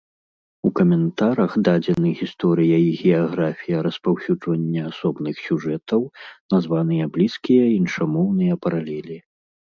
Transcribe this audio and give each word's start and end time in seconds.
У 0.67 0.69
каментарах 0.77 1.51
дадзены 1.67 2.13
гісторыя 2.21 2.77
і 2.83 2.87
геаграфія 3.01 3.83
распаўсюджвання 3.89 4.81
асобных 4.93 5.35
сюжэтаў, 5.45 6.01
названыя 6.57 7.05
блізкія 7.19 7.65
іншамоўныя 7.79 8.53
паралелі. 8.67 9.17